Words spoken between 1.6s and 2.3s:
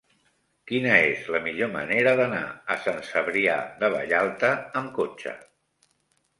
manera